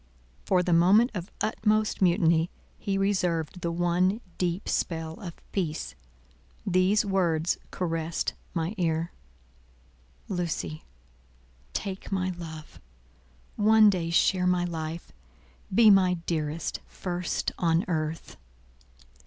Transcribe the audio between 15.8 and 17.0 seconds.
my dearest,